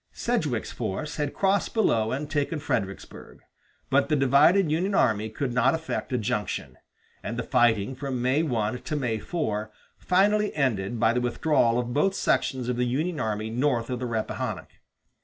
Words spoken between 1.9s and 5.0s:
and taken Fredericksburg; but the divided Union